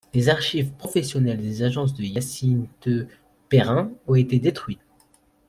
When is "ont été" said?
4.07-4.39